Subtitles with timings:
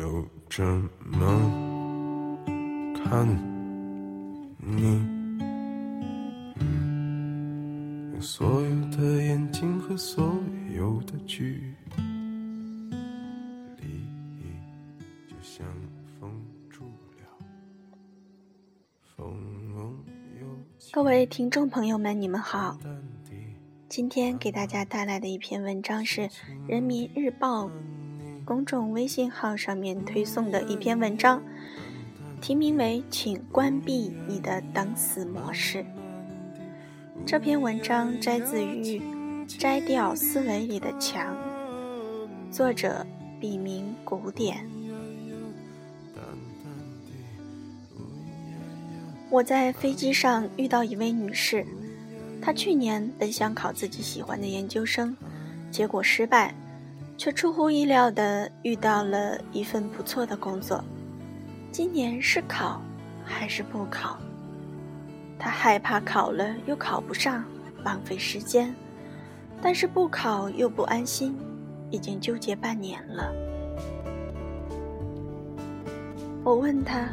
[0.00, 0.64] 就这
[1.04, 1.26] 么
[3.04, 3.28] 看
[4.58, 4.82] 你，
[8.10, 10.34] 用所有的眼睛和所
[10.74, 11.74] 有的距
[13.76, 14.06] 离，
[15.28, 15.66] 就像
[16.18, 16.30] 封
[16.70, 16.86] 住
[17.18, 17.26] 了
[19.14, 19.36] 风
[20.92, 22.78] 各位听众朋友们，你们好。
[23.90, 26.22] 今天给大家带来的一篇文章是
[26.66, 27.66] 《人民日报》
[28.44, 31.42] 公众微信号上面推送的一篇文章，
[32.40, 35.84] 题名为“请关闭你的等死模式”。
[37.26, 38.98] 这篇文章摘自于
[39.58, 41.36] 《摘掉思维里的墙》，
[42.52, 43.06] 作者
[43.38, 44.68] 笔名古典。
[49.30, 51.64] 我在飞机上遇到一位女士。
[52.42, 55.14] 她去年本想考自己喜欢的研究生，
[55.70, 56.54] 结果失败，
[57.20, 60.82] 却出乎意料的遇到了一份不错的工作。
[61.70, 62.80] 今年是考
[63.22, 64.18] 还是不考？
[65.38, 67.44] 他害怕考了又考不上，
[67.84, 68.72] 浪费时间；
[69.60, 71.36] 但是不考又不安心，
[71.90, 73.30] 已经纠结半年了。
[76.42, 77.06] 我问他：“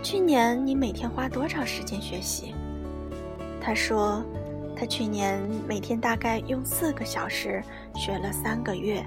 [0.00, 2.54] 去年你每天花多长时间学习？”
[3.60, 4.24] 他说。
[4.76, 7.62] 他去年每天大概用四个小时
[7.94, 9.06] 学了三个月，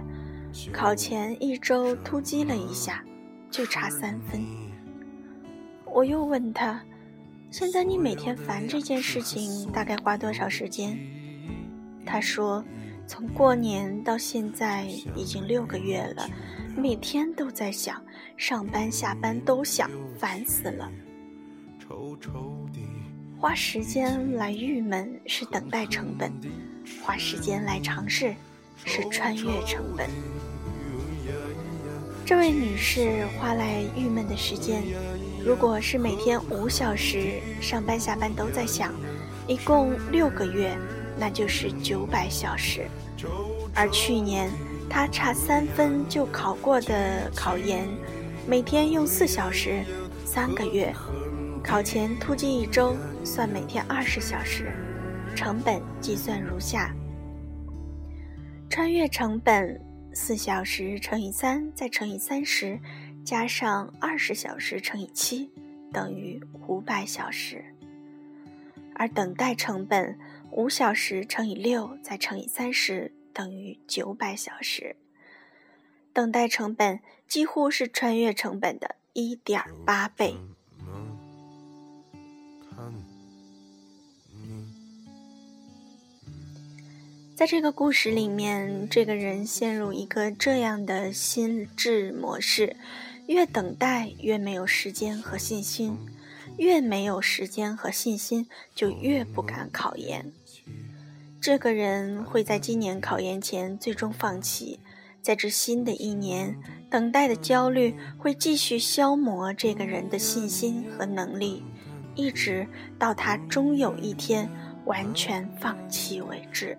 [0.73, 3.03] 考前一周突击了一下，
[3.50, 4.45] 就差三分。
[5.86, 6.83] 我又问他
[7.49, 10.97] ：“现在你每天烦这件事情大概花多少时间？”
[12.05, 12.64] 他说
[13.08, 16.30] ：“从过年到现在已经六个月了，
[16.75, 18.02] 每天都在想，
[18.36, 20.92] 上班下班都想，烦死了。”
[23.39, 26.31] 花时间来郁闷是等待成本，
[27.03, 28.33] 花时间来尝试
[28.83, 30.09] 是穿越成本。
[32.28, 34.83] 这位女士花来郁闷的时间，
[35.45, 38.94] 如果是每天五小时，上班下班都在想，
[39.47, 40.77] 一共六个月，
[41.17, 42.86] 那就是九百小时。
[43.73, 44.52] 而去年
[44.89, 47.88] 她差三分就考过的考研，
[48.45, 49.82] 每天用四小时，
[50.26, 50.94] 三个月。
[51.64, 54.73] 考前突击一周，算每天二十小时，
[55.33, 56.94] 成本计算如下：
[58.70, 59.80] 穿越成本
[60.20, 62.80] 四小时乘以三，再乘以三十，
[63.23, 65.52] 加上二十小时乘以七，
[65.94, 67.60] 等于五百小时；
[68.95, 70.17] 而等待成本
[70.52, 74.95] 五小时乘以六，再乘以三十，等于九百小时。
[76.11, 80.36] 等待成本几乎是穿越成本的一点八倍。
[87.37, 92.75] 在这个故事里面，这个人陷入一个这样的心智模式：
[93.27, 95.99] 越等待越没有时间和信心，
[96.58, 100.31] 越没有时间和信心就越不敢考研。
[101.39, 104.80] 这个人会在今年考研前最终放弃，
[105.21, 106.58] 在这新的一年，
[106.89, 111.61] 等待的焦虑会继续消磨这个人的信心和能力，
[112.15, 112.65] 一直
[112.97, 114.49] 到他终有一天
[114.86, 116.76] 完全放弃为止。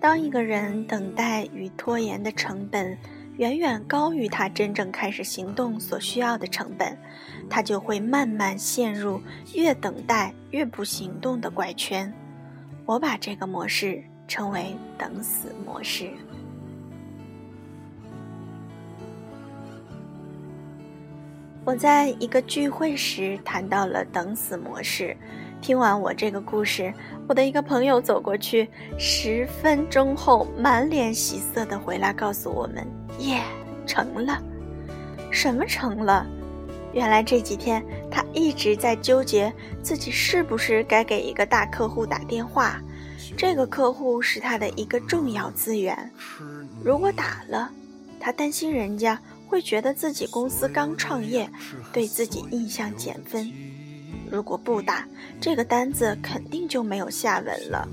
[0.00, 2.98] 当一个人等待与拖延的成本
[3.38, 6.98] 远远高于他真正开始行动所需要的成本，
[7.48, 9.22] 他就会慢慢陷入
[9.54, 12.12] 越等待越不行动的怪圈。
[12.84, 16.10] 我把这个模式称为“等死模式”。
[21.64, 25.16] 我在一个聚会时谈到了等死模式。
[25.60, 26.92] 听完我这个故事，
[27.28, 28.68] 我的一个朋友走过去，
[28.98, 32.84] 十分钟后满脸喜色的回来告诉我们
[33.20, 33.40] ：“耶，
[33.86, 34.42] 成了！
[35.30, 36.26] 什么成了？
[36.92, 37.80] 原来这几天
[38.10, 39.52] 他一直在纠结
[39.84, 42.80] 自己是不是该给一个大客户打电话。
[43.36, 46.10] 这个客户是他的一个重要资源，
[46.82, 47.70] 如果打了，
[48.18, 49.16] 他担心人家。”
[49.52, 51.46] 会觉得自己公司刚创业，
[51.92, 53.52] 对自己印象减分。
[54.30, 55.06] 如果不打
[55.38, 57.86] 这个单子，肯定就没有下文了。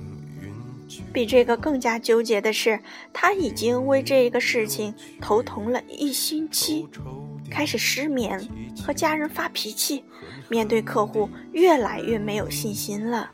[1.12, 2.80] 比这个更加纠结的是，
[3.12, 6.88] 他已经为这个事情头疼了一星期，
[7.52, 8.40] 开始失眠，
[8.82, 10.06] 和家人发脾气，
[10.48, 13.30] 面对客户越来越没有信心了。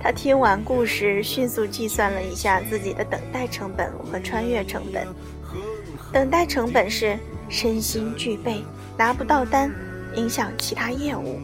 [0.00, 5.06] 他听完故事，迅速计算了一下自己的等待成本和穿越成本。
[6.14, 7.18] 等待成本是
[7.48, 8.62] 身心俱备，
[8.96, 9.68] 拿不到单，
[10.14, 11.40] 影响其他业务；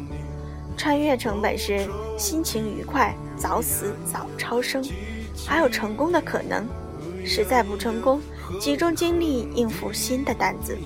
[0.77, 4.81] 穿越成本是心情愉快，早死早超生，
[5.45, 6.65] 还有成功的可能。
[7.27, 8.21] 实在不成功，
[8.61, 10.79] 集中精力应付新的单子。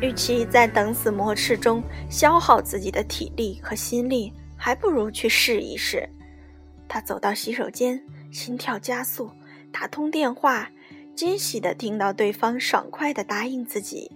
[0.00, 6.08] 与其在等死模式中消耗自己的体力和心力，还不如去试一试。
[6.88, 8.02] 他走到洗手间，
[8.32, 9.30] 心跳加速，
[9.70, 10.68] 打通电话，
[11.14, 14.10] 惊喜的听到对方爽快的答应自己。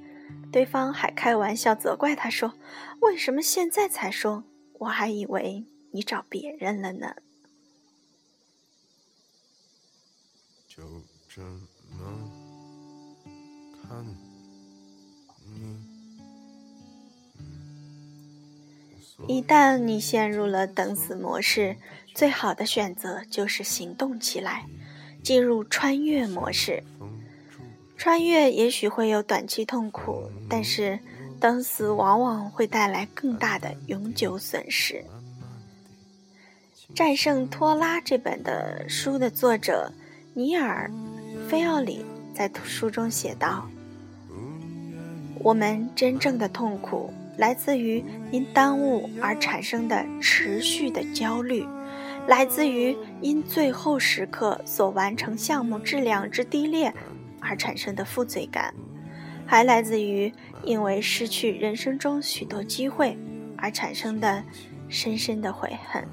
[0.53, 2.55] 对方还开玩笑责怪他说
[3.01, 4.45] ：“为什么现在才说？
[4.79, 7.17] 我还以为你找别人了呢。”
[10.69, 10.83] 就
[11.29, 11.61] 这么
[13.83, 14.07] 看。
[19.29, 21.79] 一旦你陷入了等死模式，
[22.15, 24.67] 最好的选择就是行动起来，
[25.27, 26.85] 进入穿越模式。
[27.97, 30.97] 穿越也许会有短期痛苦，但是
[31.41, 35.03] 等死往往会带来更大的永久损失。
[36.95, 39.91] 《战胜拖拉》这本的书的作者
[40.33, 40.89] 尼尔·
[41.49, 43.69] 菲奥里在书中写道
[45.43, 51.67] ：“我们真正的痛苦。”来自于因耽误而产生的持续的焦虑，
[52.27, 56.93] 来自于因最后时刻所完成项目质量之低劣
[57.41, 58.75] 而产生的负罪感，
[59.47, 60.33] 还来自于
[60.65, 63.17] 因为失去人生中许多机会
[63.57, 64.43] 而产生的
[64.89, 66.05] 深深的悔恨。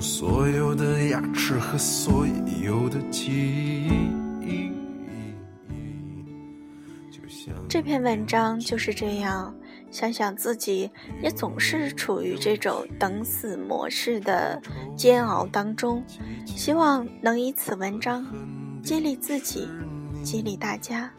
[0.00, 2.26] 所有的牙齿和所
[2.62, 4.16] 有的记忆。
[7.68, 9.54] 这篇文章就是这样，
[9.90, 10.90] 想想自己
[11.22, 14.60] 也总是处于这种等死模式的
[14.96, 16.02] 煎熬当中，
[16.46, 18.24] 希望能以此文章
[18.82, 19.68] 激励自己，
[20.22, 21.10] 激励大家。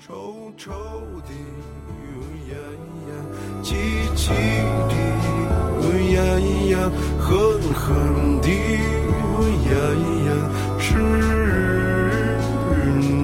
[6.14, 6.20] 呀
[10.28, 10.30] 呀，
[10.80, 10.90] 是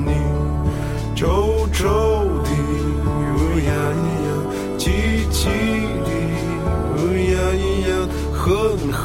[0.05, 0.11] 你
[1.15, 1.21] 皱
[1.71, 1.81] 皱
[2.43, 2.49] 的
[3.63, 4.27] 呀咿呀，
[4.77, 4.83] 急
[5.31, 5.39] 急
[6.03, 6.09] 的
[7.31, 7.91] 呀咿呀，
[8.33, 8.43] 狠
[8.91, 9.01] 狠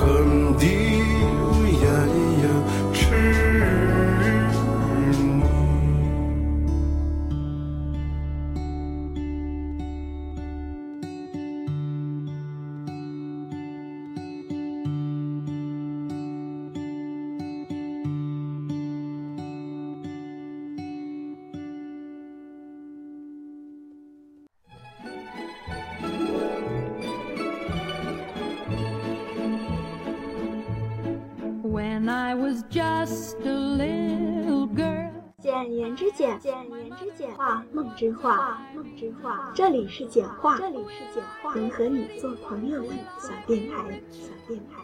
[34.77, 35.09] 的。
[35.41, 39.51] 简言之简，简言之简，化梦之画，梦之画。
[39.55, 42.89] 这里是简化，这里是简化，能和你做朋友的
[43.19, 44.75] 小电台，小电台。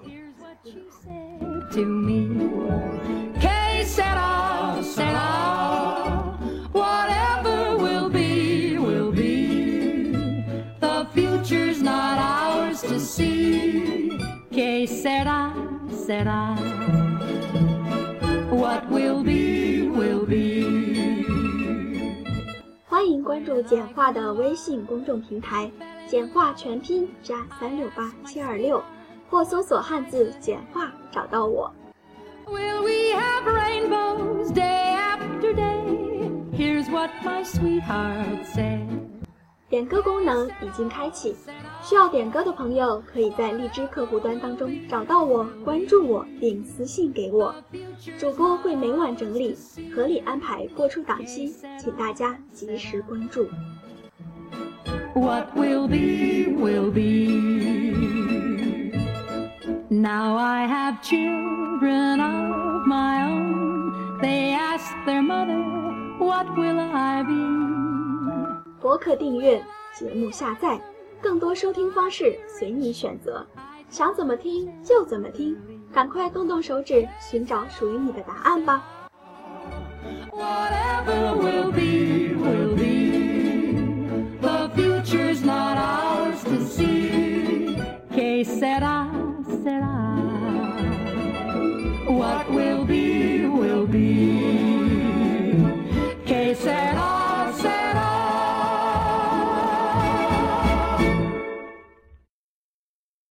[22.87, 25.71] 欢迎关注简化的微信公众平台
[26.09, 28.83] “简化全拼加三六八七二六”，
[29.31, 31.73] 或搜索汉字“简化”找到我。
[39.69, 41.35] 点歌功能已经开启，
[41.85, 47.55] 需要点歌的朋友可以在荔枝客户端当中找到我，关注我并私信给我，
[48.19, 49.55] 主播会每晚整理，
[49.95, 53.47] 合理安排播出档期，请大家及时关注。
[68.81, 69.62] 博客订阅，
[69.95, 70.81] 节目下载，
[71.25, 73.47] 更多收听方式随你选择，
[73.88, 75.57] 想怎么听就怎么听，
[75.90, 78.85] 赶快动动手指寻找属于你的答案吧。
[80.31, 82.85] Whatever will be, will be.
[84.43, 84.69] The